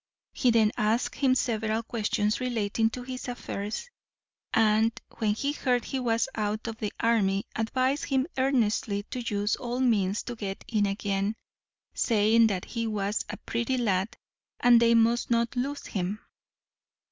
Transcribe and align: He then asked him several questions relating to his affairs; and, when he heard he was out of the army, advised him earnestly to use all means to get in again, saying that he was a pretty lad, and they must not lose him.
He 0.33 0.49
then 0.49 0.71
asked 0.77 1.13
him 1.17 1.35
several 1.35 1.83
questions 1.83 2.39
relating 2.41 2.89
to 2.89 3.03
his 3.03 3.27
affairs; 3.27 3.87
and, 4.51 4.99
when 5.19 5.35
he 5.35 5.51
heard 5.51 5.85
he 5.85 5.99
was 5.99 6.27
out 6.33 6.65
of 6.67 6.77
the 6.79 6.91
army, 6.99 7.45
advised 7.55 8.05
him 8.05 8.25
earnestly 8.35 9.03
to 9.11 9.21
use 9.21 9.55
all 9.57 9.79
means 9.79 10.23
to 10.23 10.35
get 10.35 10.65
in 10.67 10.87
again, 10.87 11.35
saying 11.93 12.47
that 12.47 12.65
he 12.65 12.87
was 12.87 13.23
a 13.29 13.37
pretty 13.37 13.77
lad, 13.77 14.17
and 14.59 14.79
they 14.81 14.95
must 14.95 15.29
not 15.29 15.55
lose 15.55 15.85
him. 15.85 16.19